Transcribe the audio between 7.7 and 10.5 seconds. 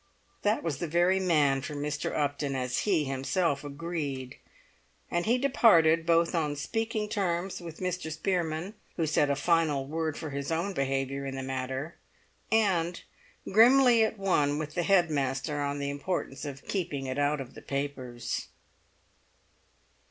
Mr. Spearman, who said a final word for